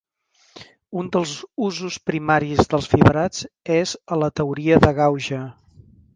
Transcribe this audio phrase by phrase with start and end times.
[1.01, 1.33] Un dels
[1.65, 3.45] usos primaris dels fibrats
[3.77, 5.45] és a la teoria de gauge.